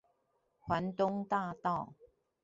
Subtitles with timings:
[0.67, 1.93] 環東大道